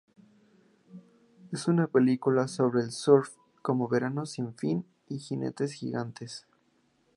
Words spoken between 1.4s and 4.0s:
Es una película sobre el surf como